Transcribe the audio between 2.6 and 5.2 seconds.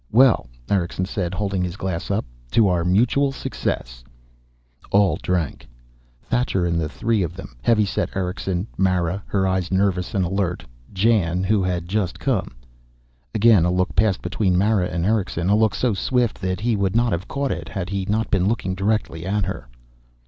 our mutual success." All